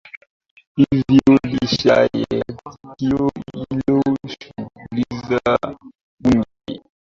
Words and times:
hivyo 0.75 1.39
licha 1.43 2.01
ya 2.13 2.43
tukio 2.55 3.31
hilo 3.53 4.01
shughuli 4.27 5.05
za 5.29 5.59
bunge 6.21 6.81